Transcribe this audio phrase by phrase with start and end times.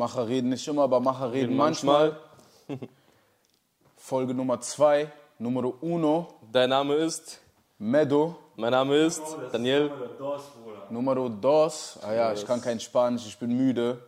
[0.00, 2.16] Macher reden nicht immer, aber Macher reden manchmal.
[3.98, 7.38] Folge Nummer 2, Numero uno, Dein Name ist?
[7.78, 8.34] Medo.
[8.56, 9.20] Mein Name ist
[9.52, 9.90] Daniel.
[10.88, 11.98] Numero dos.
[12.00, 13.98] Ah ja, ich kann kein Spanisch, ich bin müde.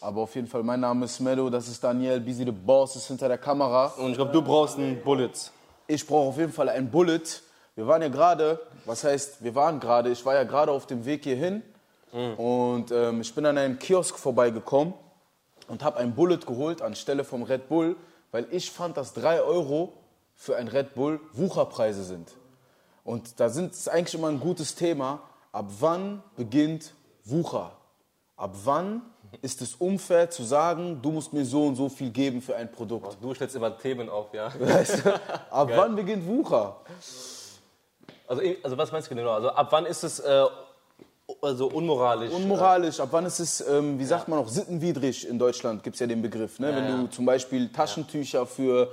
[0.00, 3.06] Aber auf jeden Fall, mein Name ist Medo, das ist Daniel, Busy the Boss ist
[3.06, 3.94] hinter der Kamera.
[3.96, 5.30] Und ich glaube, du brauchst einen Bullet.
[5.86, 7.22] Ich brauche auf jeden Fall ein Bullet.
[7.76, 11.04] Wir waren ja gerade, was heißt, wir waren gerade, ich war ja gerade auf dem
[11.04, 11.62] Weg hierhin
[12.36, 14.94] und ähm, ich bin an einem Kiosk vorbeigekommen
[15.68, 17.96] und habe ein Bullet geholt anstelle vom Red Bull,
[18.30, 19.92] weil ich fand, dass 3 Euro
[20.34, 22.32] für ein Red Bull Wucherpreise sind.
[23.04, 25.22] Und da sind es eigentlich immer ein gutes Thema.
[25.52, 27.72] Ab wann beginnt Wucher?
[28.36, 29.02] Ab wann
[29.42, 32.70] ist es unfair zu sagen, du musst mir so und so viel geben für ein
[32.70, 33.18] Produkt?
[33.20, 34.52] Du stellst immer Themen auf, ja.
[34.58, 35.14] Weißt du?
[35.50, 36.80] Ab wann beginnt Wucher?
[38.26, 39.32] Also, also was meinst du genau?
[39.32, 40.44] Also ab wann ist es äh,
[41.40, 42.32] also unmoralisch?
[42.32, 46.00] Unmoralisch, ab wann ist es, ähm, wie sagt man noch, sittenwidrig in Deutschland, gibt es
[46.00, 46.58] ja den Begriff.
[46.58, 46.74] Ne?
[46.74, 48.90] Wenn du zum Beispiel Taschentücher für,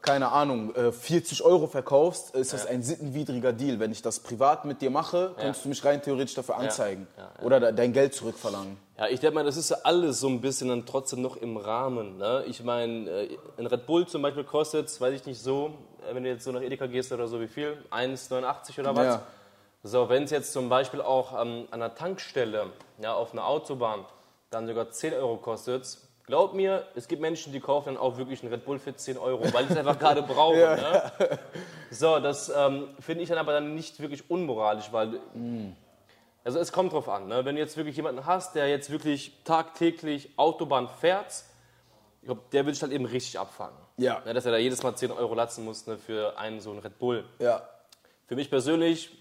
[0.00, 3.78] keine Ahnung, äh, 40 Euro verkaufst, ist das ein sittenwidriger Deal.
[3.78, 7.06] Wenn ich das privat mit dir mache, könntest du mich rein theoretisch dafür anzeigen.
[7.18, 8.76] Ja, Oder de- dein Geld zurückverlangen.
[8.98, 11.58] Ja, ich denke mal, das ist ja alles so ein bisschen dann trotzdem noch im
[11.58, 12.16] Rahmen.
[12.16, 12.44] Ne?
[12.46, 15.72] Ich meine, äh, ein Red Bull zum Beispiel kostet, weiß ich nicht so,
[16.10, 17.76] äh, wenn du jetzt so nach Edeka gehst oder so, wie viel?
[17.90, 19.20] 1,89 oder was?
[19.86, 19.90] Ja.
[19.90, 24.04] So, wenn es jetzt zum Beispiel auch ähm, an einer Tankstelle, ja, auf einer Autobahn,
[24.50, 28.42] dann sogar 10 Euro kostet, glaub mir, es gibt Menschen, die kaufen dann auch wirklich
[28.42, 30.58] einen Red Bull für 10 Euro, weil sie es einfach gerade brauchen.
[30.58, 31.12] Ne?
[31.90, 35.20] So, das ähm, finde ich dann aber dann nicht wirklich unmoralisch, weil
[36.44, 37.44] also es kommt drauf an, ne?
[37.44, 41.44] wenn du jetzt wirklich jemanden hast, der jetzt wirklich tagtäglich Autobahn fährt,
[42.20, 43.76] ich glaube, der will sich halt eben richtig abfangen.
[43.96, 44.20] Ja.
[44.24, 46.80] Ne, dass er da jedes Mal 10 Euro latzen muss ne, für einen so einen
[46.80, 47.24] Red Bull.
[47.38, 47.68] Ja.
[48.26, 49.15] Für mich persönlich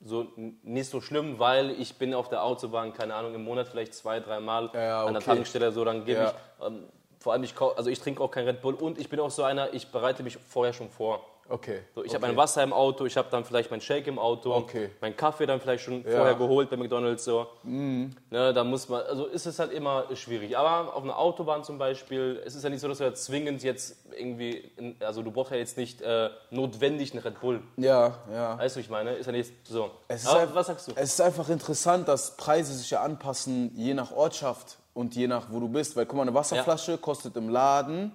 [0.00, 0.26] so
[0.62, 4.20] nicht so schlimm, weil ich bin auf der Autobahn, keine Ahnung, im Monat vielleicht zwei,
[4.20, 5.34] dreimal Ja, an der okay.
[5.34, 6.34] Tankstelle so, dann gebe Ja.
[6.60, 6.84] ich, ähm,
[7.18, 9.42] vor allem ich, also ich trinke auch kein Red Bull und ich bin auch so
[9.42, 11.24] einer, ich bereite mich vorher schon vor.
[11.50, 11.80] Okay.
[11.94, 12.16] So, ich okay.
[12.16, 14.90] habe mein Wasser im Auto, ich habe dann vielleicht mein Shake im Auto, Okay.
[15.00, 17.24] mein Kaffee dann vielleicht schon vorher geholt bei McDonalds.
[17.24, 17.46] So.
[17.62, 18.14] Mhm.
[18.30, 20.58] Ne, da muss man, also ist es halt immer schwierig.
[20.58, 23.62] Aber auf einer Autobahn zum Beispiel, es ist ja nicht so, dass du ja zwingend
[23.62, 24.70] jetzt irgendwie,
[25.00, 27.62] also du brauchst ja jetzt nicht äh, notwendig einen Red Bull.
[27.76, 28.58] Ja, ja.
[28.58, 29.90] Weißt du, ich meine, ist ja nicht so.
[30.08, 30.92] Es ist Aber einfach- was sagst du?
[30.96, 35.46] Es ist einfach interessant, dass Preise sich ja anpassen, je nach Ortschaft und je nach,
[35.50, 35.96] wo du bist.
[35.96, 38.12] Weil, guck mal, eine Wasserflasche kostet im Laden,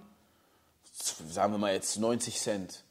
[1.29, 2.83] sagen wir mal jetzt 90 Cent.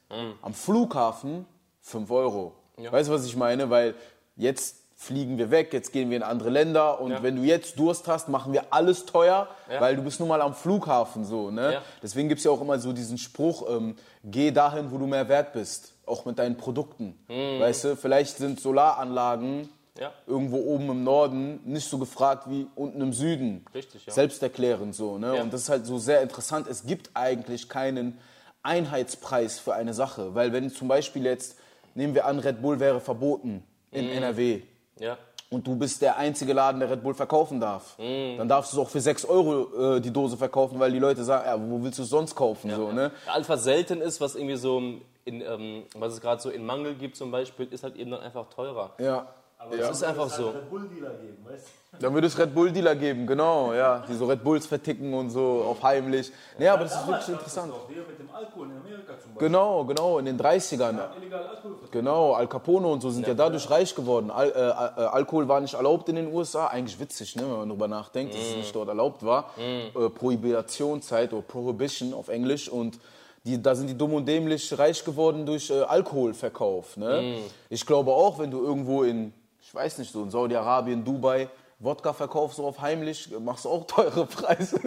[0.42, 1.46] Am Flughafen
[1.82, 2.52] 5 Euro.
[2.76, 3.70] Weißt du, was ich meine?
[3.70, 3.94] Weil
[4.36, 7.22] jetzt fliegen wir weg, jetzt gehen wir in andere Länder und Ja.
[7.24, 9.80] wenn du jetzt Durst hast, machen wir alles teuer, Ja.
[9.80, 11.50] weil du bist nun mal am Flughafen so.
[11.50, 11.72] Ne?
[11.74, 11.82] Ja.
[12.02, 15.28] Deswegen gibt es ja auch immer so diesen Spruch, ähm, geh dahin, wo du mehr
[15.28, 17.18] wert bist, auch mit deinen Produkten.
[17.28, 19.68] Weißt du, vielleicht sind Solaranlagen
[19.98, 20.12] Ja.
[20.28, 23.64] irgendwo oben im Norden nicht so gefragt wie unten im Süden.
[23.74, 24.12] Richtig, ja.
[24.12, 25.18] Selbsterklärend so.
[25.18, 25.36] Ne?
[25.36, 25.42] Ja.
[25.42, 26.68] Und das ist halt so sehr interessant.
[26.68, 28.18] Es gibt eigentlich keinen
[28.62, 30.34] Einheitspreis für eine Sache.
[30.34, 31.56] Weil wenn zum Beispiel jetzt,
[31.94, 34.12] nehmen wir an, Red Bull wäre verboten in Mhm.
[34.12, 34.62] NRW
[34.98, 35.18] Ja.
[35.50, 38.38] und du bist der einzige Laden, der Red Bull verkaufen darf, Mhm.
[38.38, 41.24] dann darfst du es auch für 6 Euro äh, die Dose verkaufen, weil die Leute
[41.24, 42.70] sagen, ja, wo willst du es sonst kaufen?
[42.74, 43.10] so, ne?
[43.26, 44.78] Ja, Alpha selten ist, was irgendwie so
[45.24, 48.20] in, ähm, was es gerade so in Mangel gibt zum Beispiel, ist halt eben dann
[48.20, 48.92] einfach teurer.
[48.98, 49.26] ja.
[49.64, 49.88] Aber ja.
[49.88, 50.46] Das ist einfach es so.
[50.46, 51.82] halt Red Bull-Dealer geben, weißt du?
[52.00, 55.28] Dann würde es Red Bull Dealer geben, genau, ja, die so Red Bulls verticken und
[55.28, 56.32] so auf heimlich.
[56.58, 57.70] Nee, aber das ist wirklich interessant.
[57.70, 59.48] doch mit dem Alkohol in Amerika zum Beispiel.
[59.48, 60.98] Genau, genau, in den 30ern.
[61.18, 61.92] Illegal Alkohol verkauft.
[61.92, 64.30] Genau, Al Capone und so sind ja, dadurch reich geworden.
[64.30, 66.68] Al äh, äh, Alkohol war nicht erlaubt in den USA.
[66.68, 69.50] Eigentlich witzig, ne, wenn man darüber nachdenkt, dass es nicht dort erlaubt war.
[69.58, 72.70] Äh, Prohibitionszeit oder Prohibition auf Englisch.
[72.70, 72.98] Und
[73.44, 76.96] die, da sind die dumm und dämlich reich geworden durch äh, Alkoholverkauf.
[76.96, 77.40] Ne?
[77.68, 82.12] Ich glaube auch, wenn du irgendwo in, ich weiß nicht, so in Saudi-Arabien, Dubai, Wodka
[82.12, 84.78] verkaufst, so auf heimlich, machst du auch teure Preise.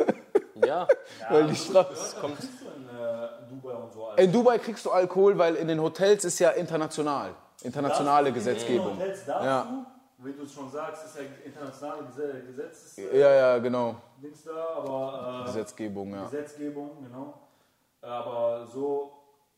[0.66, 0.88] Ja,
[1.30, 1.90] Weil die Straße.
[1.90, 4.06] Das kommt in äh, Dubai und so.
[4.08, 4.22] Alter.
[4.22, 7.32] In Dubai kriegst du Alkohol, weil in den Hotels ist ja international.
[7.64, 8.92] Internationale Gesetzgebung.
[8.92, 9.86] In Hotels darfst Ja.
[10.20, 13.96] du, wie du es schon sagst, ist ja internationale Gese- Gesetzes Ja, ja, genau.
[14.22, 16.24] Dings da, aber äh, Gesetzgebung, ja.
[16.24, 17.34] Gesetzgebung, genau.
[18.02, 19.12] Aber so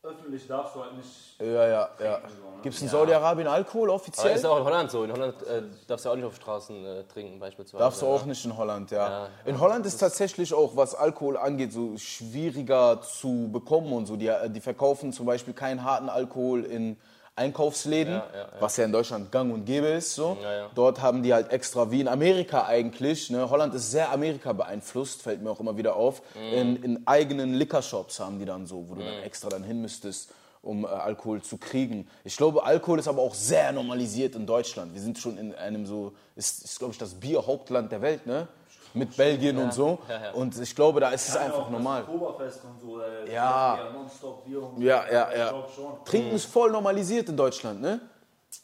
[0.08, 1.40] öffentlich darfst du halt nicht.
[1.40, 2.20] Ja, ja, ja.
[2.62, 4.34] Gibt es in Saudi-Arabien Alkohol aber offiziell?
[4.34, 5.04] ist ja auch in Holland so.
[5.04, 7.82] In Holland äh, darfst du auch nicht auf Straßen äh, trinken beispielsweise.
[7.82, 8.12] Darfst du ne?
[8.12, 9.08] auch nicht in Holland, ja.
[9.08, 14.16] Ja, in Holland ist tatsächlich auch, was Alkohol angeht, so schwieriger zu bekommen und so.
[14.16, 16.96] Die, die verkaufen zum Beispiel keinen harten Alkohol in
[17.38, 18.48] Einkaufsläden, Ja, ja, ja.
[18.60, 20.14] was ja in Deutschland gang und gäbe ist.
[20.14, 20.36] So.
[20.74, 23.48] Dort haben die halt extra, wie in Amerika eigentlich, ne?
[23.48, 26.20] Holland ist sehr Amerika beeinflusst, fällt mir auch immer wieder auf.
[26.34, 26.58] Mhm.
[26.58, 30.30] In, in eigenen Liquorshops haben die dann so, wo du dann extra dann hin müsstest,
[30.60, 32.08] um äh, Alkohol zu kriegen.
[32.24, 34.92] Ich glaube, Alkohol ist aber auch sehr normalisiert in Deutschland.
[34.92, 38.48] Wir sind schon in einem so, ist, ist glaube ich, das Bierhauptland der Welt, ne?
[38.94, 39.98] Mit Belgien und so.
[40.08, 40.30] Ja, ja.
[40.32, 42.02] Und ich glaube, da ist es Ja, einfach normal.
[42.02, 43.00] Oktoberfest und so.
[43.00, 43.78] Äh, Ja.
[43.92, 44.82] nonstop Bier und so.
[44.82, 45.64] Ja, ja, ja.
[46.04, 48.00] Trinken ist voll normalisiert in Deutschland, ne?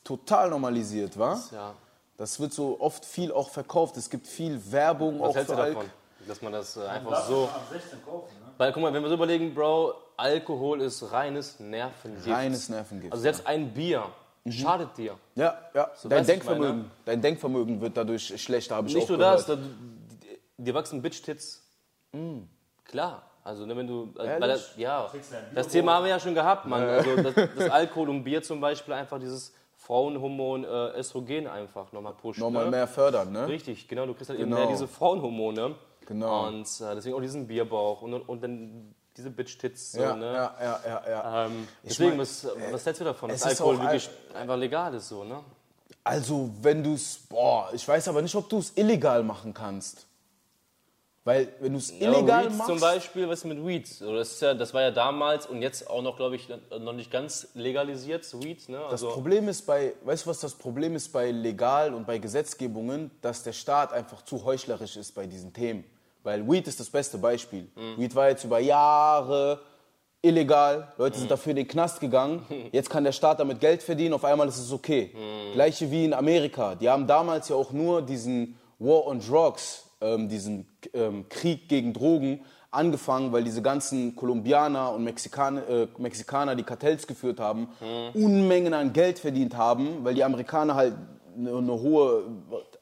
[0.03, 1.39] Total normalisiert, wa?
[1.53, 1.73] Ja.
[2.17, 3.97] Das wird so oft viel auch verkauft.
[3.97, 5.75] Es gibt viel Werbung Was auch hältst du für Alk.
[5.75, 5.91] davon?
[6.27, 7.47] Dass man das äh, einfach so.
[7.47, 8.53] mal am 16 kaufen, ne?
[8.57, 12.29] Weil, guck mal, wenn wir so überlegen, Bro, Alkohol ist reines Nervengift.
[12.29, 13.13] Reines Nervengift.
[13.13, 14.05] Also selbst ein Bier
[14.49, 15.17] schadet dir.
[15.35, 15.89] Ja, ja.
[15.91, 19.19] weißt Dein du, Denkvermögen, ich dein Denkvermögen wird dadurch schlechter, habe ich Nicht auch nur
[19.19, 19.39] gehört.
[19.41, 19.57] das, da,
[20.65, 21.63] dir wachsen Bitch-Tits.
[22.85, 23.23] Klar.
[23.43, 24.15] Also, ne, wenn du.
[24.19, 25.07] äh, Weil ja.
[25.07, 25.21] Ein
[25.55, 26.83] Das Thema haben wir ja schon gehabt, Mann.
[26.83, 32.15] Also, das, das Alkohol und Bier zum Beispiel einfach dieses Frauenhormon äh, Östrogen einfach nochmal
[32.15, 32.41] pushen.
[32.41, 32.71] Nochmal ne?
[32.71, 33.47] mehr fördern, ne?
[33.47, 34.07] Richtig, genau.
[34.07, 34.63] Du kriegst halt eben Genau.
[34.63, 35.75] mehr diese Frauenhormone.
[36.07, 36.47] Genau.
[36.49, 39.93] Und äh, deswegen auch diesen Bierbauch und, und dann diese Bitch-Tits.
[39.93, 40.33] So, Ja, ne?
[40.33, 41.47] ja, ja, ja, ja.
[41.47, 45.09] Ähm, deswegen, mein, was, was hältst du davon, dass Alkohol wirklich einfach legal ist?
[45.09, 45.41] So, ne?
[46.03, 50.07] Also, wenn du es, boah, ich weiß aber nicht, ob du es illegal machen kannst.
[51.27, 52.67] Weil, wenn du es illegal ja, machst.
[52.69, 53.89] zum Beispiel, was ist mit Weed?
[54.03, 56.49] Das, ja, das war ja damals und jetzt auch noch, glaube ich,
[56.79, 58.69] noch nicht ganz legalisiert, Weed.
[58.69, 58.77] Ne?
[58.83, 62.19] Das Also, Problem ist bei, weißt du, was das Problem ist bei legal und bei
[62.19, 65.85] Gesetzgebungen, dass der Staat einfach zu heuchlerisch ist bei diesen Themen.
[66.25, 67.69] Weil Weed ist das beste Beispiel.
[67.75, 68.01] Mhm.
[68.03, 69.61] Weed war jetzt über Jahre
[70.21, 71.21] illegal, Leute Mhm.
[71.21, 72.47] sind dafür in den Knast gegangen.
[72.73, 75.11] Jetzt kann der Staat damit Geld verdienen, auf einmal ist es okay.
[75.15, 75.53] Mhm.
[75.53, 76.75] Gleiche wie in Amerika.
[76.75, 81.93] Die haben damals ja auch nur diesen War on Drugs, ähm, diesen ähm, Krieg gegen
[81.93, 82.41] Drogen,
[82.75, 87.69] angefangen, weil diese ganzen Kolumbianer und Mexikaner, äh, Mexikaner, die Kartells geführt haben,
[88.15, 90.95] Unmengen an Geld verdient haben, weil die Amerikaner halt
[91.37, 92.25] eine, eine hohe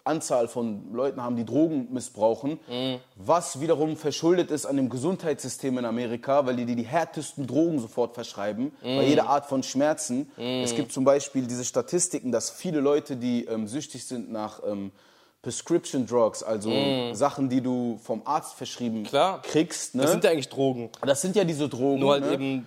[0.05, 2.59] Anzahl von Leuten haben, die Drogen missbrauchen,
[3.17, 7.79] was wiederum verschuldet ist an dem Gesundheitssystem in Amerika, weil die die, die härtesten Drogen
[7.79, 10.31] sofort verschreiben, bei jeder Art von Schmerzen.
[10.37, 14.91] Es gibt zum Beispiel diese Statistiken, dass viele Leute, die ähm, süchtig sind nach ähm,
[15.43, 16.71] Prescription Drugs, also
[17.12, 19.43] Sachen, die du vom Arzt verschrieben Klar.
[19.43, 20.03] kriegst, ne?
[20.03, 22.33] das sind ja eigentlich Drogen, das sind ja diese Drogen, nur halt ne?
[22.33, 22.67] eben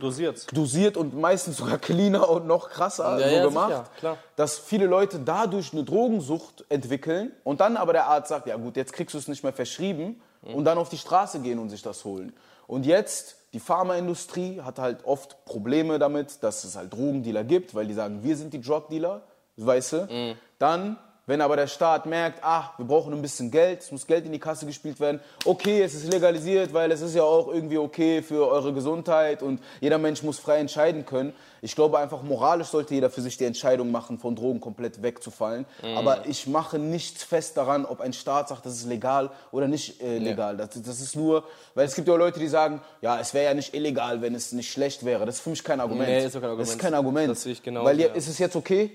[0.00, 0.46] dosiert.
[0.56, 4.18] dosiert und meistens sogar cleaner und noch krasser Ja, so ja, gemacht, sicher, klar.
[4.36, 8.76] dass viele Leute dadurch eine Drogensucht entwickeln und dann aber der Arzt sagt, ja gut,
[8.76, 10.54] jetzt kriegst du es nicht mehr verschrieben Mhm.
[10.56, 12.32] und dann auf die Straße gehen und sich das holen.
[12.66, 17.86] Und jetzt, die Pharmaindustrie hat halt oft Probleme damit, dass es halt Drogendealer gibt, weil
[17.86, 19.22] die sagen, wir sind die Drugdealer,
[19.56, 19.96] weißt du?
[20.10, 20.34] Mhm.
[20.58, 20.96] Dann
[21.26, 24.32] wenn aber der Staat merkt, ah, wir brauchen ein bisschen Geld, es muss Geld in
[24.32, 28.22] die Kasse gespielt werden, okay, es ist legalisiert, weil es ist ja auch irgendwie okay
[28.22, 31.32] für eure Gesundheit und jeder Mensch muss frei entscheiden können.
[31.64, 35.64] Ich glaube einfach, moralisch sollte jeder für sich die Entscheidung machen, von Drogen komplett wegzufallen.
[35.96, 40.02] Aber ich mache nichts fest daran, ob ein Staat sagt, das ist legal oder nicht
[40.02, 40.56] äh, legal.
[40.56, 41.44] Das, das ist nur,
[41.76, 44.50] weil es gibt ja Leute, die sagen, ja, es wäre ja nicht illegal, wenn es
[44.50, 45.24] nicht schlecht wäre.
[45.24, 46.08] Das ist für mich kein Argument.
[46.08, 46.78] Nee, ist kein Das ist Argument.
[46.80, 47.30] kein Argument.
[47.30, 48.12] Das sehe ich genauso, Weil ja, ja.
[48.14, 48.90] ist es jetzt okay?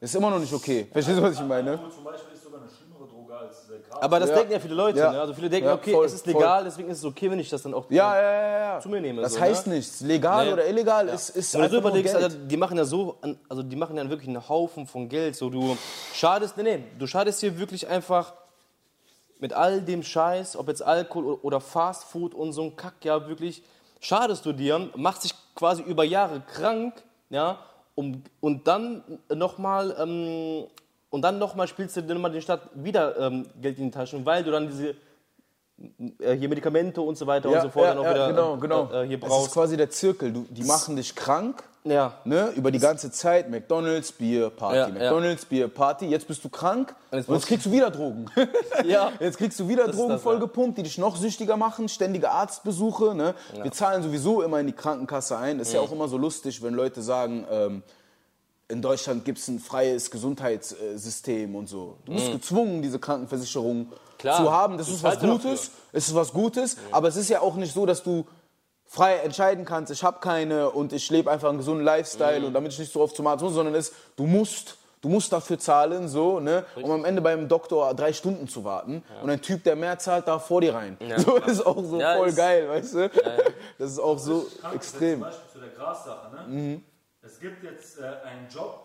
[0.00, 0.88] Ist immer noch nicht okay.
[0.92, 1.80] Verstehst du, was ich meine?
[1.94, 3.89] Zum Beispiel ist sogar eine schlimmere Droge als äh, Gras.
[4.00, 4.36] Aber das Ja.
[4.36, 4.98] denken ja viele Leute.
[4.98, 5.12] Ja.
[5.12, 5.20] Ne?
[5.20, 6.34] Also viele denken, Ja, okay, voll, es ist voll.
[6.34, 9.22] legal, deswegen ist es okay, wenn ich das dann auch zu mir nehme.
[9.22, 9.74] Das so, heißt ne?
[9.74, 10.00] nichts.
[10.00, 10.52] Legal Nee.
[10.52, 12.14] oder illegal ist, ist Wenn du überlegst.
[12.14, 13.16] Alter, die machen ja so,
[13.48, 15.36] also die machen ja wirklich einen Haufen von Geld.
[15.36, 15.76] So, du
[16.14, 18.32] schadest, nee, nee, du schadest hier wirklich einfach
[19.38, 23.26] mit all dem Scheiß, ob jetzt Alkohol oder Fast Food und so ein Kack, ja
[23.26, 23.62] wirklich,
[24.00, 26.94] schadest du dir, machst dich quasi über Jahre krank,
[27.30, 27.58] ja,
[27.94, 29.02] um, und dann
[29.34, 30.66] nochmal, ähm,
[31.10, 34.24] und dann nochmal spielst du dann mal den Staat wieder ähm, Geld in die Taschen,
[34.24, 34.94] weil du dann diese
[36.18, 38.84] äh, hier Medikamente und so weiter und so fort dann auch wieder genau, genau.
[38.92, 39.52] Äh, hier Es ist brauchst.
[39.52, 40.32] quasi der Zirkel.
[40.32, 42.12] Du, die machen dich krank Ja.
[42.24, 43.48] ne, über die ganze Zeit.
[43.50, 44.76] McDonalds, Bier, Party.
[44.76, 44.92] Ja, ja.
[44.92, 46.06] McDonalds, Bier, Party.
[46.06, 48.26] Jetzt bist du krank Und jetzt und jetzt kriegst du wieder Drogen.
[48.84, 49.10] Ja.
[49.20, 50.30] Jetzt kriegst du wieder ist Drogen das, ja.
[50.30, 53.14] vollgepumpt, die dich noch süchtiger machen, ständige Arztbesuche.
[53.14, 53.34] Ne?
[53.62, 55.60] Wir zahlen sowieso immer in die Krankenkasse ein.
[55.60, 57.82] Ist ja auch immer so lustig, wenn Leute sagen, ähm,
[58.70, 61.96] in Deutschland gibt es ein freies Gesundheitssystem und so.
[62.04, 63.92] Du bist gezwungen, diese Krankenversicherung Mhm.
[64.18, 64.76] Klar, zu haben.
[64.78, 65.28] Das ist was ja.
[65.30, 65.70] Gutes.
[65.92, 68.26] Es ist was Gutes, aber es ist ja auch nicht so, dass du
[68.86, 72.46] frei entscheiden kannst, ich habe keine und ich lebe einfach einen gesunden Lifestyle Mhm.
[72.46, 75.32] und damit ich nicht so oft zum Arzt muss, sondern es, du musst, du musst
[75.32, 79.40] dafür zahlen, so, ne, um am Ende beim Doktor drei Stunden zu warten und ein
[79.40, 80.98] Typ, der mehr zahlt, darf vor dir rein.
[81.18, 83.10] so ist auch so Ja, voll ist- geil, weißt du?
[83.78, 85.12] Das ist auch so Krank- extrem.
[85.12, 86.46] Zum Beispiel zu der Grassache.
[86.48, 86.80] Ne?
[87.30, 88.80] Es gibt jetzt äh, einen Job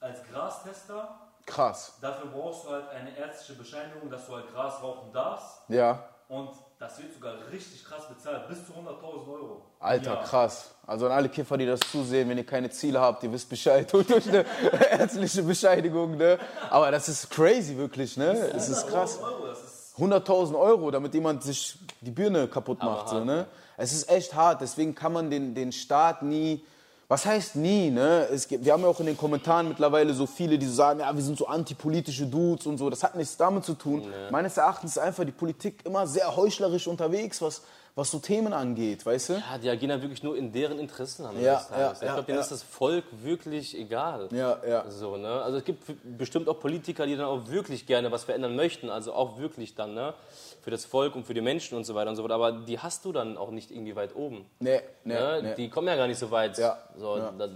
[0.00, 1.18] als Grastester.
[1.44, 1.98] Krass.
[2.00, 5.62] Dafür brauchst du halt eine ärztliche Bescheinigung, dass du halt Gras rauchen darfst.
[5.68, 6.08] Ja.
[6.28, 9.62] Und das wird sogar richtig krass bezahlt, bis zu 100.000 Euro.
[9.80, 10.16] Alter, Ja.
[10.22, 10.70] krass.
[10.86, 13.86] Also an alle Kiffer, die das zusehen, wenn ihr keine Ziele habt, ihr wisst Bescheid,
[13.92, 14.46] holt euch eine
[14.92, 16.38] ärztliche Bescheinigung, ne?
[16.70, 18.30] Aber das ist crazy wirklich, ne?
[18.54, 19.18] Es ist krass.
[19.18, 23.10] 100.000 Euro, das ist 100.000 Euro, damit jemand sich die Birne kaputt macht.
[23.10, 23.46] So, ne?
[23.76, 26.64] Es ist echt hart, deswegen kann man den, den Staat nie
[27.10, 28.28] Was heißt nie, ne?
[28.32, 31.00] Es gibt, wir haben ja auch in den Kommentaren mittlerweile so viele, die so sagen,
[31.00, 32.88] ja, wir sind so antipolitische Dudes und so.
[32.88, 34.04] Das hat nichts damit zu tun.
[34.30, 37.62] Meines Erachtens ist einfach die Politik immer sehr heuchlerisch unterwegs, was,
[37.94, 39.32] was so Themen angeht, weißt du?
[39.34, 41.70] Ja, die agieren ja wirklich nur in deren Interessen am Ende Ja, Tages.
[41.78, 42.42] ja, ich ja, glaube, denen ja.
[42.42, 44.28] ist das Volk wirklich egal.
[44.32, 44.90] Ja, ja.
[44.90, 45.28] So, ne?
[45.42, 45.84] Also es gibt
[46.18, 49.94] bestimmt auch Politiker, die dann auch wirklich gerne was verändern möchten, also auch wirklich dann,
[49.94, 50.14] ne?
[50.62, 52.32] Für das Volk und für die Menschen und so weiter und so fort.
[52.32, 54.44] Aber die hast du dann auch nicht irgendwie weit oben.
[54.60, 55.40] Nee, nee, ne?
[55.42, 55.54] nee.
[55.56, 56.58] Die kommen ja gar nicht so weit.
[56.58, 57.32] Ja, So, ja.
[57.36, 57.48] Da,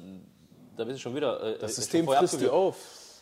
[0.76, 1.40] da bist du schon wieder.
[1.42, 2.76] Äh, Das System frisst die auf.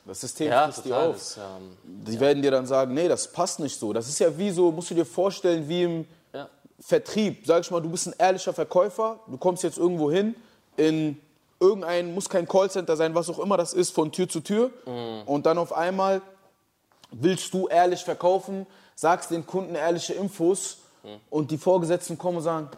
[0.07, 1.15] Das System Ja, frisst die auf.
[1.15, 3.93] Das, ähm, Die werden dir dann sagen, nee, das passt nicht so.
[3.93, 6.05] Das ist ja wie so, musst du dir vorstellen, wie im ja.
[6.85, 7.47] Vertrieb.
[7.47, 10.35] Sag ich mal, du bist ein ehrlicher Verkäufer, du kommst jetzt irgendwo hin,
[10.77, 11.21] in
[11.61, 14.71] irgendein, muss kein Callcenter sein, was auch immer das ist, von Tür zu Tür.
[15.27, 16.21] Und dann auf einmal
[17.13, 20.79] willst du ehrlich verkaufen, sagst den Kunden ehrliche Infos
[21.31, 22.69] und die Vorgesetzten kommen und sagen,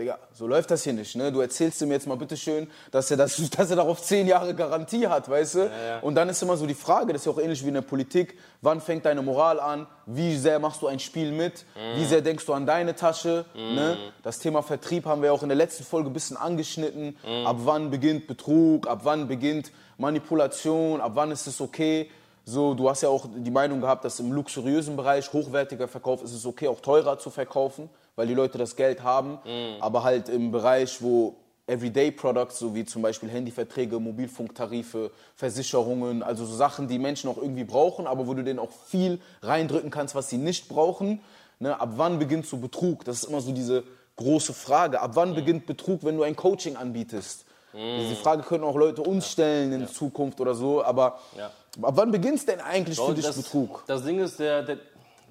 [0.00, 1.14] Digga, so läuft das hier nicht.
[1.14, 1.30] Ne?
[1.30, 5.06] Du erzählst ihm jetzt mal bitteschön, dass er, das, dass er darauf zehn Jahre Garantie
[5.06, 5.70] hat, weißt du?
[6.00, 7.82] Und dann ist immer so die Frage, das ist ja auch ähnlich wie in der
[7.82, 9.86] Politik, wann fängt deine Moral an?
[10.06, 11.66] Wie sehr machst du ein Spiel mit?
[11.96, 13.44] Wie sehr denkst du an deine Tasche?
[13.54, 13.98] Ne?
[14.22, 17.16] Das Thema Vertrieb haben wir auch in der letzten Folge ein bisschen angeschnitten.
[17.44, 18.88] Ab wann beginnt Betrug?
[18.88, 21.02] Ab wann beginnt Manipulation?
[21.02, 22.10] Ab wann ist es okay?
[22.44, 26.32] So, du hast ja auch die Meinung gehabt, dass im luxuriösen Bereich, hochwertiger Verkauf, ist
[26.32, 27.90] es okay, auch teurer zu verkaufen,
[28.20, 29.38] weil die Leute das Geld haben.
[29.80, 31.36] Aber halt im Bereich, wo
[31.66, 37.38] Everyday Products, so wie zum Beispiel Handyverträge, Mobilfunktarife, Versicherungen, also so Sachen, die Menschen auch
[37.38, 41.20] irgendwie brauchen, aber wo du denen auch viel reindrücken kannst, was sie nicht brauchen.
[41.60, 41.80] Ne?
[41.80, 43.06] Ab wann beginnt so Betrug?
[43.06, 43.84] Das ist immer so diese
[44.16, 45.00] große Frage.
[45.00, 47.46] Ab wann beginnt Betrug, wenn du ein Coaching anbietest?
[47.72, 51.46] Diese Frage können auch Leute uns stellen in Zukunft oder so, aber Ja.
[51.80, 53.84] ab wann beginnt es denn eigentlich für dich das, Betrug?
[53.86, 54.78] Das Ding ist, der, der,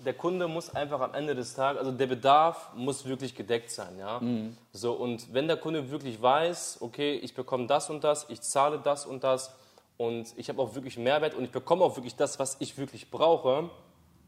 [0.05, 3.97] der Kunde muss einfach am Ende des Tages, also der Bedarf muss wirklich gedeckt sein.
[3.97, 4.19] Ja?
[4.19, 4.55] Mhm.
[4.71, 8.79] So, und wenn der Kunde wirklich weiß, okay, ich bekomme das und das, ich zahle
[8.79, 9.55] das und das
[9.97, 13.11] und ich habe auch wirklich Mehrwert und ich bekomme auch wirklich das, was ich wirklich
[13.11, 13.69] brauche,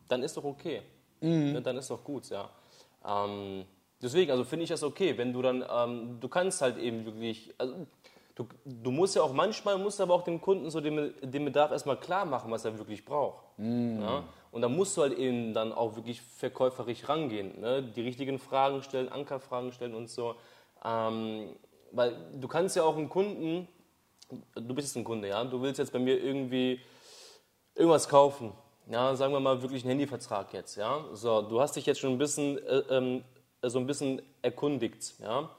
[0.08, 0.82] dann ist doch okay.
[1.22, 1.54] Mhm.
[1.54, 2.50] Ne, Dann ist doch gut, ja.
[3.08, 3.66] Ähm,
[4.02, 7.54] deswegen, also finde ich das okay, wenn du dann, ähm, du kannst halt eben wirklich,
[7.58, 7.76] also,
[8.36, 11.72] du, du musst ja auch manchmal, musst aber auch dem Kunden so den, den Bedarf
[11.72, 13.46] erstmal klar machen, was er wirklich braucht.
[14.02, 14.24] Ja?
[14.52, 17.82] Und dann musst du halt eben dann auch wirklich verkäuferisch rangehen, ne?
[17.82, 20.36] die richtigen Fragen stellen, Ankerfragen stellen und so.
[20.84, 21.56] Ähm,
[21.92, 23.68] weil du kannst ja auch einen Kunden,
[24.56, 26.82] du bist jetzt ein Kunde, ja, du willst jetzt bei mir irgendwie
[27.76, 28.52] irgendwas kaufen.
[28.88, 31.06] Ja, sagen wir mal wirklich einen Handyvertrag jetzt, ja.
[31.14, 33.24] So, du hast dich jetzt schon ein bisschen, äh, ähm,
[33.62, 35.50] so ein bisschen erkundigt, ja.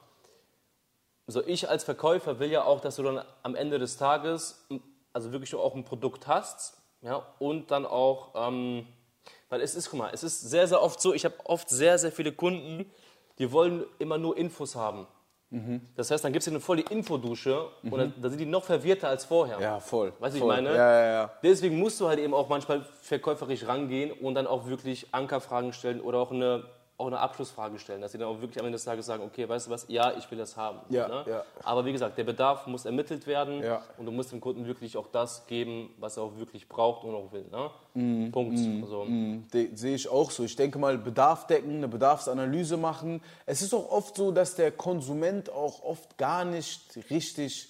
[1.25, 4.67] So, ich als Verkäufer will ja auch, dass du dann am Ende des Tages,
[5.13, 8.87] also wirklich auch ein Produkt hast, ja, und dann auch, ähm,
[9.49, 11.97] weil es ist, guck mal, es ist sehr, sehr oft so, ich habe oft sehr,
[11.97, 12.89] sehr viele Kunden,
[13.37, 15.07] die wollen immer nur Infos haben.
[15.95, 18.63] Das heißt, dann gibt es ihnen voll die Infodusche und dann, dann sind die noch
[18.63, 19.59] verwirrter als vorher.
[19.59, 20.11] Ja, voll.
[20.19, 20.69] Weißt du, ich meine?
[20.69, 21.31] Ja, ja, ja.
[21.43, 26.01] Deswegen musst du halt eben auch manchmal verkäuferisch rangehen und dann auch wirklich Ankerfragen stellen
[26.01, 26.63] oder auch eine,
[26.97, 29.49] auch eine Abschlussfrage stellen, dass sie dann auch wirklich am Ende des Tages sagen, okay,
[29.49, 30.79] weißt du was, ja, ich will das haben.
[30.89, 31.25] Ja, ne?
[31.27, 31.43] ja.
[31.63, 33.81] Aber wie gesagt, der Bedarf muss ermittelt werden Ja.
[33.97, 37.15] und du musst dem Kunden wirklich auch das geben, was er auch wirklich braucht und
[37.15, 37.45] auch will.
[37.51, 37.69] Ne?
[37.95, 38.31] Mhm.
[38.31, 38.57] Punkt.
[38.83, 40.43] Also, De- Sehe ich auch so.
[40.43, 43.21] Ich denke mal, Bedarf decken, eine Bedarfsanalyse machen.
[43.47, 47.69] Es ist auch oft so, dass der Konsument auch oft gar nicht richtig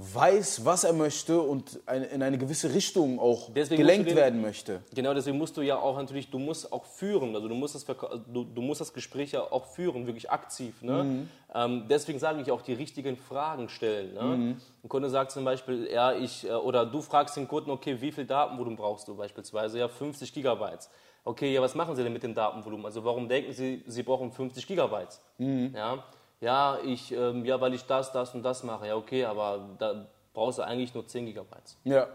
[0.00, 1.80] weiß, was er möchte und
[2.12, 4.80] in eine gewisse Richtung auch Deswegen gelenkt den- werden möchte.
[4.94, 7.84] Genau, deswegen musst du ja auch natürlich, du musst auch führen, also du musst das,
[7.84, 10.80] du, du musst das Gespräch ja auch führen, wirklich aktiv.
[10.82, 11.02] Ne?
[11.04, 11.28] Mhm.
[11.54, 14.14] Ähm, deswegen sage ich auch, die richtigen Fragen stellen.
[14.14, 14.22] Ne?
[14.22, 14.60] Mhm.
[14.84, 18.12] Ein Kunde sagt zum Beispiel, ja, ich, äh, oder du fragst den Kunden, okay, wie
[18.12, 19.80] viel Datenvolumen brauchst du beispielsweise?
[19.80, 20.88] Ja, 50 Gigabyte.
[21.24, 22.86] Okay, ja, was machen Sie denn mit dem Datenvolumen?
[22.86, 25.18] Also warum denken Sie, Sie brauchen 50 Gigabyte?
[25.38, 25.74] Mhm.
[25.74, 26.04] Ja,
[26.40, 28.86] ja, ich, ähm, ja, weil ich das, das und das mache.
[28.88, 32.06] Ja, okay, aber da brauchst du eigentlich nur 10 Gigabyte Ja,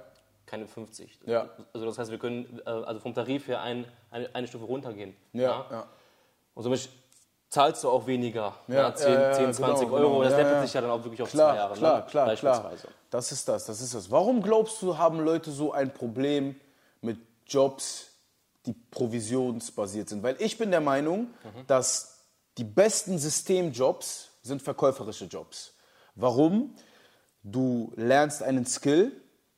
[0.46, 1.20] keine 50.
[1.26, 1.50] Ja.
[1.74, 5.16] Also das heißt, wir können äh, also vom Tarif her ein, eine, eine Stufe runtergehen.
[5.34, 5.88] ja, ja.
[6.56, 6.88] Und somit
[7.50, 8.54] zahlst du auch weniger.
[8.68, 9.98] Ja, Ja, 10, ja, ja, 10 genau, 20 genau.
[9.98, 10.18] Euro.
[10.18, 10.62] Und das Ja, läppert ja.
[10.64, 11.74] sich ja dann auch wirklich auf Klar, zwei Jahre.
[11.76, 12.06] klar, ne?
[12.06, 12.82] klar, Beispielsweise.
[12.84, 12.94] klar.
[13.10, 14.10] Das ist das, das ist das.
[14.12, 16.56] Warum glaubst du, haben Leute so ein Problem
[17.02, 18.10] mit Jobs,
[18.66, 20.24] die provisionsbasiert sind?
[20.24, 21.28] Weil ich bin der Meinung,
[21.68, 22.13] dass
[22.58, 25.74] die besten Systemjobs sind verkäuferische Jobs.
[26.16, 26.76] Warum?
[27.42, 29.12] Du lernst einen Skill,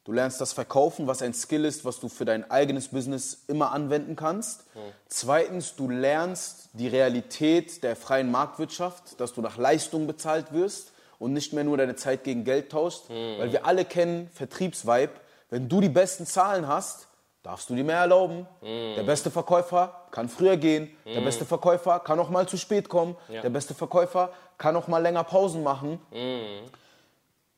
[0.05, 3.71] du lernst das Verkaufen, was ein Skill ist, was du für dein eigenes Business immer
[3.73, 4.63] anwenden kannst.
[5.07, 11.33] Zweitens, du lernst die Realität der freien Marktwirtschaft, dass du nach Leistung bezahlt wirst und
[11.33, 13.09] nicht mehr nur deine Zeit gegen Geld tauschst.
[13.09, 15.11] Weil wir alle kennen Vertriebsvibe.
[15.49, 17.04] Wenn du die besten Zahlen hast,
[17.45, 18.47] darfst du dir mehr erlauben.
[18.63, 20.89] Der beste Verkäufer kann früher gehen.
[21.05, 23.15] Der beste Verkäufer kann auch mal zu spät kommen.
[23.29, 23.41] Ja.
[23.41, 25.99] Der beste Verkäufer kann auch mal länger Pausen machen.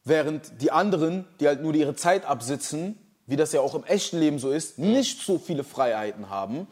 [0.04, 4.20] während die anderen, die halt nur ihre Zeit absitzen, wie das ja auch im echten
[4.20, 6.68] Leben so ist, nicht so viele Freiheiten haben.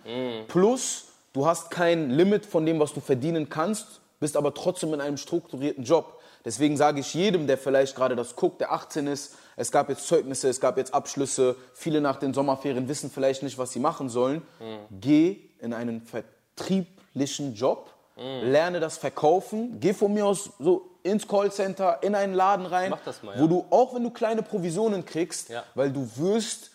[0.47, 5.01] Plus, du hast kein Limit von dem, was du verdienen kannst, bist aber trotzdem in
[5.01, 6.14] einem strukturierten Job.
[6.45, 10.07] Deswegen sage ich jedem, der vielleicht gerade das guckt, der 18 ist, es gab jetzt
[10.07, 14.09] Zeugnisse, es gab jetzt Abschlüsse, viele nach den Sommerferien wissen vielleicht nicht, was sie machen
[14.09, 14.43] sollen.
[14.91, 21.99] Geh in einen vertrieblichen Job, lerne das Verkaufen, geh von mir aus so ins Callcenter,
[22.01, 22.99] in einen Laden rein, mal,
[23.37, 23.47] wo ja.
[23.47, 25.63] du, auch wenn du kleine Provisionen kriegst, Ja.
[25.75, 26.71] weil du wirst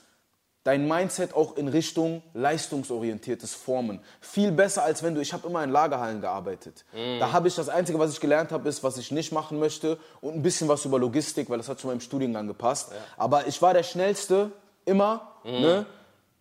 [0.64, 4.00] dein Mindset auch in Richtung leistungsorientiertes Formen.
[4.20, 6.84] Viel besser als wenn du, ich habe immer in Lagerhallen gearbeitet.
[6.92, 7.18] Mhm.
[7.18, 9.98] Da habe ich das Einzige, was ich gelernt habe, ist, was ich nicht machen möchte
[10.20, 12.92] und ein bisschen was über Logistik, weil das hat zu meinem Studiengang gepasst.
[13.16, 14.52] Aber ich war der Schnellste,
[14.84, 15.86] immer, ne?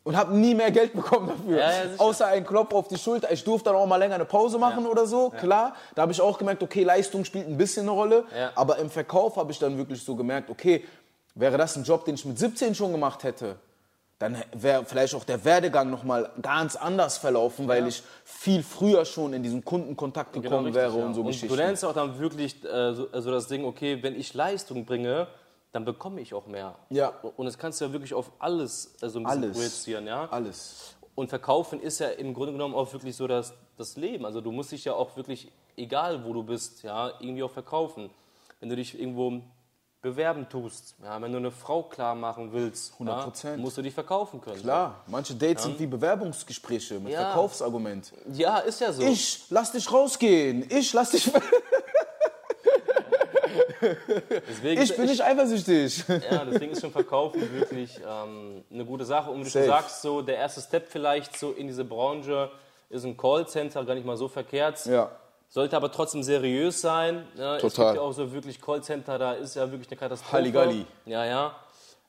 [0.04, 1.60] Und habe nie mehr Geld bekommen dafür.
[1.60, 1.78] Ja, ja.
[1.98, 3.32] Außer ein Klopf auf die Schulter.
[3.32, 5.76] Ich durfte dann auch mal länger eine Pause machen oder so, klar.
[5.94, 8.24] Da habe ich auch gemerkt, okay, Leistung spielt ein bisschen eine Rolle.
[8.36, 8.52] Ja.
[8.56, 10.86] Aber im Verkauf habe ich dann wirklich so gemerkt, okay,
[11.36, 13.58] wäre das ein Job, den ich mit 17 schon gemacht hätte,
[14.20, 19.32] dann wäre vielleicht auch der Werdegang nochmal ganz anders verlaufen, weil ich viel früher schon
[19.32, 21.06] in diesen Kundenkontakt gekommen Genau, richtig, wäre ja.
[21.06, 21.48] und so und Geschichten.
[21.48, 25.28] du lernst auch dann wirklich äh, so, also das Ding, okay, wenn ich Leistung bringe,
[25.72, 26.76] dann bekomme ich auch mehr.
[26.90, 27.14] Ja.
[27.38, 29.58] Und das kannst du ja wirklich auf alles äh, so ein bisschen Alles.
[29.58, 30.28] projizieren, ja.
[30.30, 30.96] Alles.
[31.16, 34.26] Und verkaufen ist ja im Grunde genommen auch wirklich so das, das Leben.
[34.26, 38.10] Also du musst dich ja auch wirklich, egal wo du bist, ja, irgendwie auch verkaufen.
[38.60, 39.42] Wenn du dich irgendwo
[40.02, 43.52] bewerben tust, ja, wenn du eine Frau klar machen willst, 100%.
[43.52, 44.62] Ja, musst du dich verkaufen können.
[44.62, 47.26] Klar, manche Dates sind wie Bewerbungsgespräche mit Ja.
[47.26, 48.14] Verkaufsargument.
[48.32, 49.02] Ja, ist ja so.
[49.04, 50.66] Ich lass dich rausgehen.
[50.70, 51.30] Ich lass dich.
[54.48, 56.04] Deswegen Ich bin nicht eifersüchtig.
[56.08, 59.32] Ja, deswegen ist schon Verkaufen wirklich ähm, eine gute Sache.
[59.32, 59.66] Und wie du Safe.
[59.66, 62.52] schon sagst, so der erste Step vielleicht so in diese Branche
[62.90, 64.86] ist ein Callcenter, gar nicht mal so verkehrt.
[64.86, 65.12] Ja.
[65.52, 67.28] Sollte aber trotzdem seriös sein.
[67.36, 67.94] Ja, Es Total.
[67.94, 70.34] gibt ja auch so wirklich Callcenter, da ist ja wirklich eine Katastrophe.
[70.34, 70.86] Halligalli.
[71.06, 71.56] Ja, ja.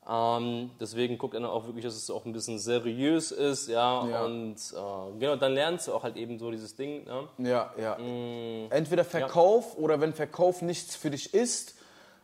[0.09, 4.07] Ähm, deswegen guckt er dann auch wirklich, dass es auch ein bisschen seriös ist, ja.
[4.07, 4.25] Ja.
[4.25, 7.05] Und äh, genau, dann lernst du auch halt eben so dieses Ding.
[7.05, 7.29] Ne?
[7.39, 7.97] Ja, ja.
[7.97, 8.71] Mm.
[8.71, 11.75] Entweder Verkauf oder wenn Verkauf nichts für dich ist,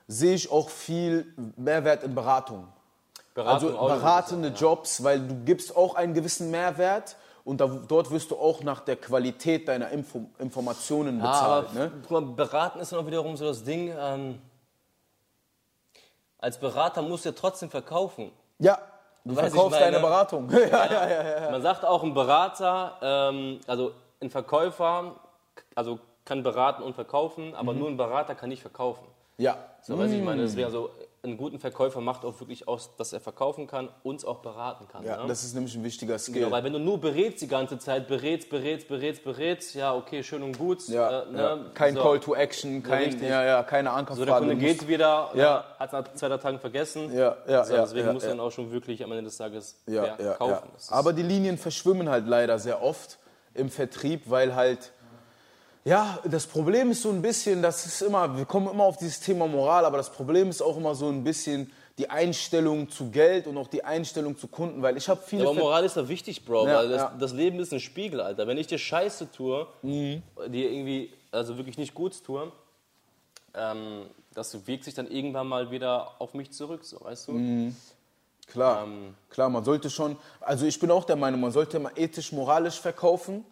[0.09, 2.69] sehe ich auch viel Mehrwert in Beratung.
[3.35, 8.31] Beratung Also beratende Jobs, weil du gibst auch einen gewissen Mehrwert und da, dort wirst
[8.33, 11.69] du auch nach der Qualität deiner Info, Informationen Ja, bezahlt.
[11.71, 11.93] aber ne?
[12.03, 13.95] guck mal, beraten ist dann auch wiederum so das Ding.
[13.99, 14.41] Ähm,
[16.39, 18.33] als Berater musst du ja trotzdem verkaufen.
[18.59, 18.79] Ja,
[19.25, 20.47] du Weiß verkaufst deine Beratung.
[21.51, 25.15] Man sagt auch, ein Berater, ähm, also ein Verkäufer,
[25.75, 27.79] also kann beraten und verkaufen, aber Mhm.
[27.79, 29.07] nur ein Berater kann nicht verkaufen.
[29.39, 29.57] ja.
[29.83, 30.91] So, weiß ich meine, deswegen, also
[31.27, 35.05] einen guten Verkäufer macht auch wirklich aus, dass er verkaufen kann, uns auch beraten kann.
[35.05, 35.29] ja, ne?
[35.29, 36.35] das ist nämlich ein wichtiger Skill.
[36.35, 40.23] Genau, weil wenn du nur berätst die ganze Zeit, berätst, berätst, berätst, berätst, ja, okay,
[40.23, 40.89] schön und gut.
[40.89, 41.59] ja, äh, ne, ja.
[41.75, 42.03] Kein so.
[42.03, 44.27] Call to Action, kein, ja, ja, keine So, Ankerfrage.
[44.27, 45.65] der Kunde geht wieder, Ja.
[45.79, 47.13] hat es nach zwei drei Tagen vergessen.
[47.15, 50.93] Ja, ja, so, ja, deswegen muss dann auch schon wirklich am Ende des Tages ist-
[50.93, 53.19] Aber die Linien verschwimmen halt leider sehr oft
[53.55, 54.93] im Vertrieb, weil halt,
[55.87, 59.21] ja, das Problem ist so ein bisschen, das ist immer, wir kommen immer auf dieses
[59.21, 63.47] Thema Moral, aber das Problem ist auch immer so ein bisschen die Einstellung zu Geld
[63.47, 65.45] und auch die Einstellung zu Kunden, weil ich habe viele...
[65.45, 67.15] aber Ver- Moral ist doch wichtig, Bro, Ja, weil das, ja.
[67.19, 68.47] das Leben ist ein Spiegel, Alter.
[68.49, 70.23] Wenn ich dir Scheiße tue, Mhm.
[70.49, 72.51] dir irgendwie, also wirklich nicht gut tue,
[73.55, 77.33] ähm, das wirkt sich dann irgendwann mal wieder auf mich zurück, so, weißt du?
[77.33, 77.77] Mhm.
[78.49, 81.97] Klar, Ähm, klar, man sollte schon, also ich bin auch der Meinung, man sollte immer
[81.97, 83.45] ethisch, moralisch verkaufen.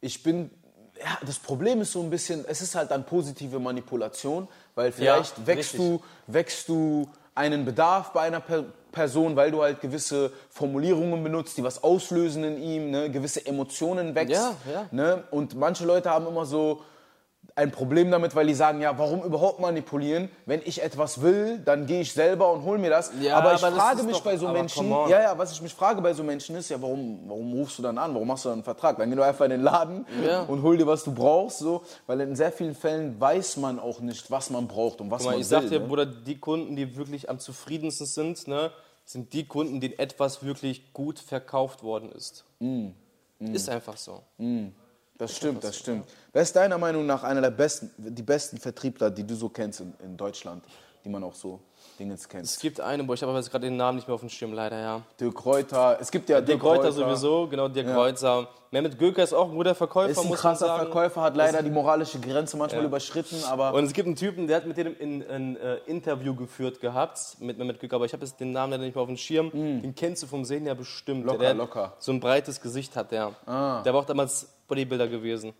[0.00, 0.50] Ich bin,
[0.98, 5.38] ja, das Problem ist so ein bisschen, es ist halt dann positive Manipulation, weil vielleicht
[5.38, 5.80] Ja, wächst, richtig.
[5.80, 11.56] du, wächst du einen Bedarf bei einer per Person, weil du halt gewisse Formulierungen benutzt,
[11.56, 14.34] die was auslösen in ihm, ne, gewisse Emotionen wächst.
[14.34, 14.86] Ja, ja.
[14.90, 15.24] Ne?
[15.30, 16.82] Und manche Leute haben immer so
[17.54, 20.30] ein Problem damit, weil die sagen, ja, warum überhaupt manipulieren?
[20.46, 23.12] Wenn ich etwas will, dann gehe ich selber und hol mir das.
[23.20, 25.74] Ja, aber ich aber frage mich doch- bei so Menschen, ja, ja, was ich mich
[25.74, 28.14] frage bei so Menschen ist, ja, warum, warum rufst du dann an?
[28.14, 28.96] Warum machst du dann einen Vertrag?
[28.96, 30.42] Dann geh du einfach in den Laden Ja.
[30.44, 31.82] und hol dir, was du brauchst, so.
[32.06, 35.26] Weil in sehr vielen Fällen weiß man auch nicht, was man braucht und was Guck
[35.26, 35.70] mal, man ich sag will.
[35.70, 35.86] dir, ne?
[35.86, 38.70] Bruder, die Kunden, die wirklich am zufriedensten sind, ne,
[39.04, 42.44] sind die Kunden, denen etwas wirklich gut verkauft worden ist.
[42.60, 42.90] Mm,
[43.40, 44.22] Ist einfach so.
[45.18, 46.06] Das stimmt, das stimmt.
[46.32, 49.80] Wer ist deiner Meinung nach einer der besten, die besten Vertriebler, die du so kennst
[49.80, 50.64] in, in Deutschland,
[51.04, 51.60] die man auch so
[52.02, 52.44] Dingens kennt?
[52.44, 54.28] Es gibt eine, boah, ich habe aber jetzt gerade den Namen nicht mehr auf dem
[54.28, 55.02] Schirm, leider, ja.
[55.20, 57.94] Dirk Reuter, es gibt ja Dirk Kräuter sowieso, genau, Dirk Ja.
[57.94, 58.48] Kreuzer.
[58.72, 60.84] Mehmet Göker ist auch ein guter Verkäufer, Ist ein muss man krasser sagen.
[60.84, 64.56] Verkäufer, hat leider die moralische Grenze manchmal überschritten, aber Und es gibt einen Typen, der
[64.56, 68.24] hat mit dem ein, ein äh, Interview geführt gehabt, mit Mehmet Göker, aber ich habe
[68.24, 69.50] jetzt den Namen leider nicht mehr auf dem Schirm.
[69.52, 71.24] Den kennst du vom Sehen ja bestimmt.
[71.24, 71.28] Mm.
[71.28, 71.84] Locker, der, locker.
[71.84, 71.96] Ah.
[71.98, 73.32] So ein breites Gesicht hat der.
[73.46, 75.52] Der war auch damals Bodybuilder gewesen.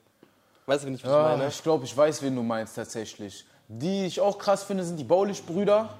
[0.65, 1.49] Weißt du, wen ich Ah, meine?
[1.49, 3.45] ich glaube, ich weiß, wen du meinst tatsächlich.
[3.69, 5.91] Die ich auch krass finde, sind die Baulich-Brüder.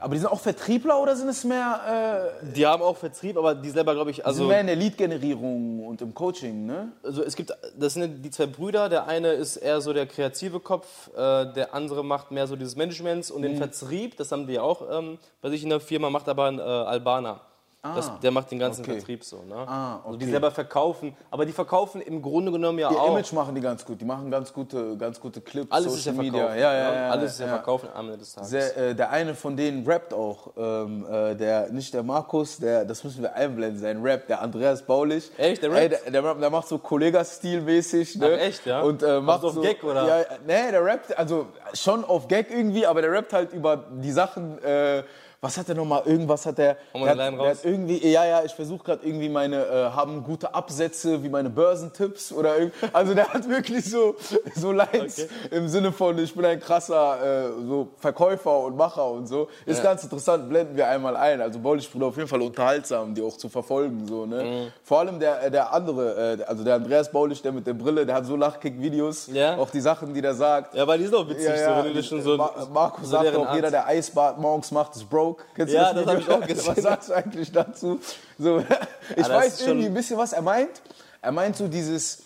[0.00, 3.54] Aber die sind auch Vertriebler oder sind es mehr, äh, Die haben auch Vertrieb, aber
[3.54, 6.92] die selber, glaube ich, sind also, mehr in der Lead-Generierung und im Coaching, ne?
[7.02, 8.88] also es gibt, das sind die zwei Brüder.
[8.88, 12.76] Der eine ist eher so der kreative Kopf, äh, der andere macht mehr so dieses
[12.76, 14.16] Managements und den Vertrieb.
[14.16, 17.40] Das haben die auch ähm, bei sich in der Firma, macht aber ein äh, Albaner.
[17.82, 18.96] Das, der macht den ganzen okay.
[18.96, 19.42] Vertrieb so.
[19.42, 19.54] Ne?
[19.54, 20.32] Ah, Also die okay.
[20.32, 23.08] selber verkaufen, aber die verkaufen im Grunde genommen ja Ihr auch.
[23.08, 23.98] Image machen die ganz gut.
[24.02, 26.24] Die machen ganz gute, ganz gute Clips, Alles ist ja Social.
[26.30, 26.54] Media.
[26.56, 28.50] Ja, ja, ja, Alles ist ja, verkauft am Ende des Tages.
[28.50, 30.50] Sehr, äh, der eine von denen rappt auch.
[30.58, 34.82] Ähm, äh, der, nicht der Markus, der, das müssen wir einblenden, sein Rap, der Andreas
[34.82, 35.30] Baulich.
[35.38, 36.04] Echt, der Ey, rappt?
[36.04, 38.16] der, der, rappt- der macht so Kollega-Stil-mäßig.
[38.16, 38.32] Ne?
[38.36, 38.82] Ach, echt, ja?
[38.82, 40.06] Und, äh, macht auf so, Gag, oder?
[40.06, 44.12] Ja, nee, der rappt, also schon auf Gag irgendwie, aber der rappt halt über die
[44.12, 44.62] Sachen.
[44.62, 45.02] Äh,
[45.42, 46.02] was hat er nochmal?
[46.04, 46.76] Irgendwas hat er.
[46.92, 50.22] Mal der, hat, der hat irgendwie, ja, ja, ich versuche gerade irgendwie meine, äh, haben
[50.22, 54.16] gute Absätze wie meine Börsentipps oder irgend, also der hat wirklich so,
[54.54, 59.28] so Lines im Sinne von, ich bin ein krasser äh, so Verkäufer und Macher und
[59.28, 59.48] so.
[59.64, 61.40] Ist ganz interessant, blenden wir einmal ein.
[61.40, 64.42] Also Bollisch-Bruder auf jeden Fall unterhaltsam, die auch zu verfolgen, so, ne.
[64.44, 64.72] Mhm.
[64.82, 68.16] Vor allem der, der andere, äh, also der Andreas Baulich, der mit der Brille, der
[68.16, 69.56] hat so Lachkick-Videos, Ja.
[69.56, 70.74] auch die Sachen, die der sagt.
[70.74, 72.36] ja, weil die sind auch witzig, Ja, ja, so, wenn du schon so.
[72.36, 75.44] Ma Markus so sagt auch, jeder, der Eisbad morgens macht, ist broke.
[75.54, 76.36] Kennst Ja, das das hab Video?
[76.38, 76.66] ich auch gesehen.
[76.76, 78.00] Was sagst du eigentlich dazu?
[78.38, 78.58] So,
[79.10, 80.80] ich das weiß ist schon- irgendwie ein bisschen, was er meint.
[81.22, 82.22] Er meint so dieses,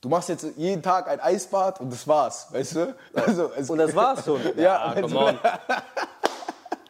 [0.00, 2.94] du machst jetzt jeden Tag ein Eisbad und das war's, weißt du?
[3.14, 4.40] Also, es, Und das war's schon.
[4.56, 5.38] Ja, come also- on.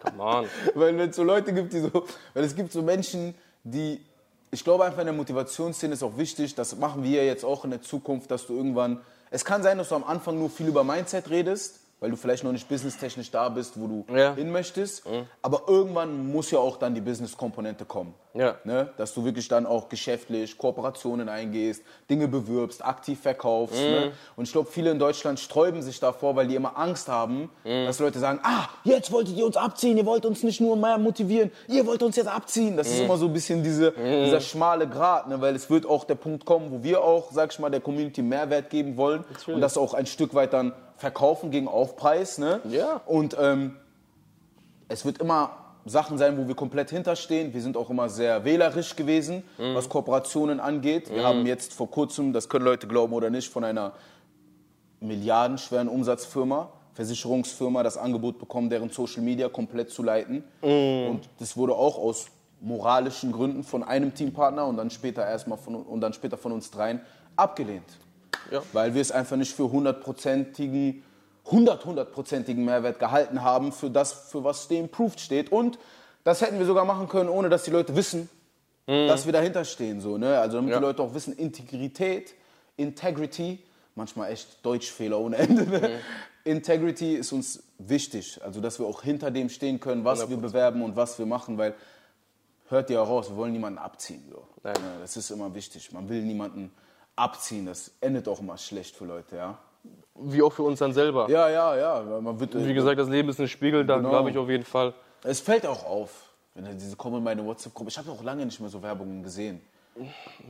[0.03, 0.47] come on.
[0.75, 1.91] Weil wenn es so Leute gibt, die so,
[2.35, 4.01] weil es gibt so Menschen, die,
[4.51, 7.71] ich glaube einfach in der Motivationsszene ist auch wichtig, das machen wir jetzt auch in
[7.71, 10.85] der Zukunft, dass du irgendwann, es kann sein, dass du am Anfang nur viel über
[10.85, 14.35] Mindset redest, weil du vielleicht noch nicht businesstechnisch da bist, wo du Ja.
[14.35, 15.05] hin möchtest,
[15.43, 18.15] aber irgendwann muss ja auch dann die Business-Komponente kommen.
[18.35, 18.57] Ja.
[18.65, 18.91] Ne?
[18.97, 23.81] Dass du wirklich dann auch geschäftlich Kooperationen eingehst, Dinge bewirbst, aktiv verkaufst.
[23.81, 24.13] Ne?
[24.35, 28.01] Und ich glaube, viele in Deutschland sträuben sich davor, weil die immer Angst haben, dass
[28.01, 31.53] Leute sagen, ah, jetzt wolltet ihr uns abziehen, ihr wollt uns nicht nur mehr motivieren,
[31.69, 32.77] ihr wollt uns jetzt abziehen.
[32.77, 35.41] Das ist immer so ein bisschen diese, dieser schmale Grat, ne?
[35.41, 38.23] weil es wird auch der Punkt kommen, wo wir auch, sag ich mal, der Community
[38.23, 42.39] Mehrwert geben wollen und das auch ein Stück weit dann verkaufen gegen Aufpreis.
[42.39, 42.61] Ne?
[42.69, 43.01] Ja.
[43.07, 43.77] Und ähm,
[44.89, 47.53] es wird immer Sachen sein, wo wir komplett hinterstehen.
[47.53, 51.13] Wir sind auch immer sehr wählerisch gewesen, was Kooperationen angeht.
[51.13, 53.93] Wir haben jetzt vor kurzem, das können Leute glauben oder nicht, von einer
[55.01, 60.45] milliardenschweren Umsatzfirma, Versicherungsfirma, das Angebot bekommen, deren Social Media komplett zu leiten.
[60.63, 62.29] Und das wurde auch aus
[62.61, 66.71] moralischen Gründen von einem Teampartner und dann später erstmal von und dann später von uns
[66.71, 67.01] dreien
[67.37, 67.99] abgelehnt.
[68.51, 68.63] Ja.
[68.73, 71.03] Weil wir es einfach nicht für hundertprozentigen
[71.47, 75.53] 100 hundertprozentigen Mehrwert gehalten haben für das, für was der Improved steht.
[75.53, 75.79] Und
[76.25, 78.31] das hätten wir sogar machen können, ohne dass die Leute wissen,
[78.87, 80.01] dass wir dahinter stehen.
[80.01, 80.39] So, ne?
[80.39, 80.79] Also damit Ja.
[80.79, 82.35] die Leute auch wissen, Integrität,
[82.77, 83.59] Integrity,
[83.95, 85.67] manchmal echt Deutschfehler ohne Ende.
[85.67, 86.01] Ne?
[86.45, 90.83] Integrity ist uns wichtig, also dass wir auch hinter dem stehen können, was wir bewerben
[90.83, 91.75] und was wir machen, weil
[92.69, 94.23] hört ihr auch raus, wir wollen niemanden abziehen.
[94.31, 94.47] So.
[94.63, 94.75] Nein.
[94.77, 95.93] Ja, das ist immer wichtig.
[95.93, 96.71] Man will niemanden
[97.17, 99.59] abziehen, das endet auch immer schlecht für Leute, ja.
[100.17, 101.29] Wie auch für uns dann selber.
[101.29, 102.21] Ja, ja, ja.
[102.21, 104.11] Man wird, Wie gesagt, das Leben ist ein Spiegel, da Genau.
[104.11, 104.95] glaube ich auf jeden Fall.
[105.25, 106.11] es fällt auch auf,
[106.55, 107.91] wenn diese kommen in meine WhatsApp-Gruppe.
[107.91, 109.61] Ich habe auch lange nicht mehr so Werbungen gesehen.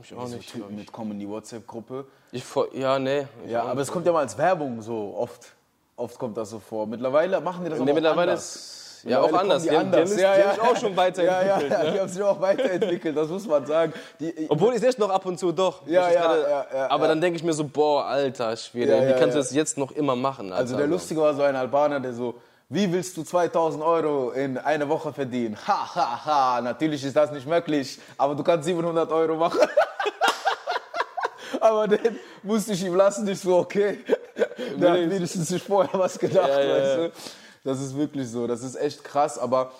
[0.01, 0.51] Ich auch so nicht.
[0.51, 2.05] Typen mit kommen in die WhatsApp-Gruppe.
[2.31, 2.43] Ich,
[2.73, 3.27] ja, nee.
[3.47, 5.53] Ja, aber es kommt ja mal als Werbung so oft.
[5.97, 6.85] Oft kommt das so vor.
[6.87, 8.55] Mittlerweile machen die das Nee, auch mittlerweile anders.
[8.55, 9.63] ist ja auch anders.
[9.63, 11.47] Die, haben- die, haben, sich- Ja, die haben sich auch schon weiterentwickelt.
[11.47, 11.91] Ja, ja, Ne?
[11.93, 13.93] die haben sich auch weiterentwickelt, das muss man sagen.
[14.19, 15.85] Die, Obwohl ich sehe noch ab und zu doch.
[15.87, 19.13] Ja, ja, gerade- ja, ja, aber dann denke ich mir so, boah, alter Schwede, wie
[19.19, 20.47] kannst du das jetzt noch immer machen?
[20.51, 20.57] Alter?
[20.61, 22.35] Also der Lustige war so ein Albaner, der so,
[22.69, 25.55] wie willst du 2000 Euro in eine Woche verdienen?
[25.67, 29.59] Ha, ha, ha, natürlich ist das nicht möglich, aber du kannst 700 Euro machen.
[31.59, 33.99] aber den musste ich ihm lassen, ich so, okay.
[34.77, 37.11] Der hat wenigstens sich vorher was gedacht, weißt du.
[37.65, 39.71] Das ist wirklich so, das ist echt krass, aber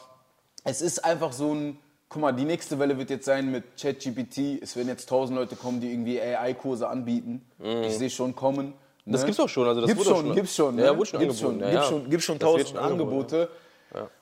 [0.64, 1.78] es ist einfach so ein,
[2.10, 4.60] guck mal, die nächste Welle wird jetzt sein mit ChatGPT.
[4.62, 7.46] Es werden jetzt 1000 Leute kommen, die irgendwie AI-Kurse anbieten.
[7.60, 8.74] Ich sehe schon kommen.
[9.06, 9.12] Mhm.
[9.12, 9.28] Das ne?
[9.28, 10.80] gibt's auch schon, also das gibt's schon, schon- gibt's schon.
[10.80, 10.98] Ja, ne?
[10.98, 11.98] wurde schon gibt's schon, angeboten, ja, gibt's ja.
[11.98, 13.50] schon, gibt's schon tausend schon Angebote.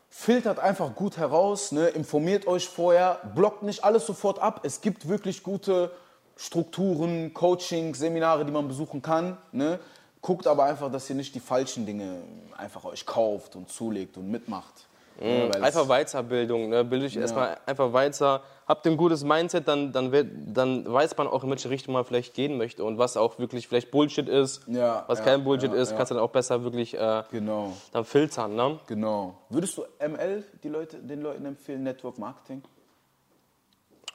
[0.10, 1.88] Filtert einfach gut heraus, ne?
[1.88, 4.60] informiert euch vorher, blockt nicht alles sofort ab.
[4.64, 5.90] Es gibt wirklich gute
[6.36, 9.38] Strukturen, Coaching, Seminare, die man besuchen kann.
[9.54, 9.80] Ne?
[10.24, 12.24] Guckt aber einfach, dass ihr nicht die falschen Dinge
[12.56, 14.88] einfach euch kauft und zulegt und mitmacht.
[15.20, 15.50] Ne?
[15.52, 16.86] Weil Einfach Weiterbildung, ne?
[16.86, 18.42] bilde ich erstmal einfach weiter.
[18.66, 22.06] Habt ein gutes Mindset, dann, dann, wird, dann weiß man auch, in welche Richtung man
[22.06, 25.74] vielleicht gehen möchte und was auch wirklich vielleicht Bullshit ist, Ja, was ja, kein Bullshit
[25.74, 25.98] ja, ist, ja.
[25.98, 28.56] kannst du dann auch besser wirklich äh, Genau, dann filtern.
[28.56, 28.80] Ne?
[28.88, 29.36] genau.
[29.50, 32.64] Würdest du ML die Leute, den Leuten empfehlen, Network Marketing?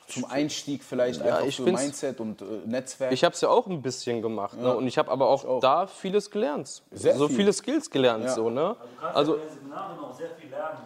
[0.09, 3.13] Zum Einstieg vielleicht einfach ich für Mindset und äh, Netzwerk.
[3.13, 4.75] Ich habe es ja auch ein bisschen gemacht ne?
[4.75, 6.83] und ich habe aber auch, da vieles gelernt.
[6.91, 7.37] Sehr so viel.
[7.37, 8.25] viele Skills gelernt.
[8.25, 8.31] Ja.
[8.31, 8.75] So, ne?
[8.79, 9.49] Du kannst Also ja auch.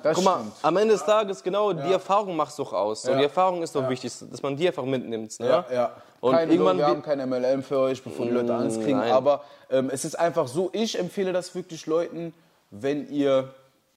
[0.02, 0.52] Das guck mal, stimmt.
[0.62, 3.04] am Ende des Tages, genau, die Erfahrung macht doch aus.
[3.04, 3.18] Und Ja.
[3.18, 5.38] die Erfahrung ist doch wichtig, dass man die einfach mitnimmt.
[5.40, 5.46] Ne?
[5.46, 5.92] Ja, ja.
[6.20, 8.98] Und Keine irgendwann Sorge, wir haben kein MLM für euch, bevor die Leute Angst kriegen.
[8.98, 9.12] nein.
[9.12, 12.32] Aber ähm, es ist einfach so, ich empfehle das wirklich Leuten,
[12.70, 13.52] wenn ihr